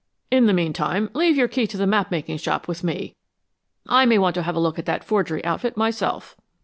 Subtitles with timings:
[0.31, 3.15] In the meantime, leave your key to the map making shop with me.
[3.87, 6.35] I may want to have a look at that forgery outfit myself."